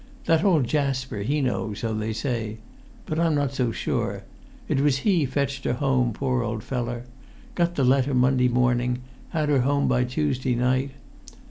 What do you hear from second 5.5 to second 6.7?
her home, poor old